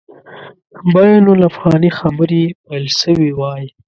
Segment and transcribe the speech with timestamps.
[0.93, 3.63] بین الافغاني خبري پیل سوي وای.